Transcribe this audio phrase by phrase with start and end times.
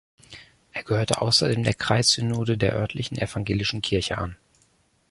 [0.71, 4.35] Er gehörte außerdem der Kreissynode der örtlichen evangelischen Kirche an.